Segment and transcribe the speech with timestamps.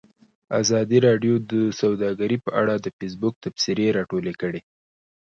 [0.61, 4.61] ازادي راډیو د سوداګري په اړه د فیسبوک تبصرې راټولې کړي.